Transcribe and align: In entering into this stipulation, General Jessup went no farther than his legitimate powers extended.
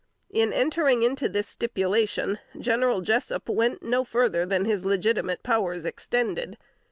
In 0.31 0.51
entering 0.51 1.03
into 1.03 1.29
this 1.29 1.47
stipulation, 1.47 2.39
General 2.59 3.01
Jessup 3.01 3.47
went 3.47 3.83
no 3.83 4.03
farther 4.03 4.47
than 4.47 4.65
his 4.65 4.83
legitimate 4.83 5.43
powers 5.43 5.85
extended. 5.85 6.57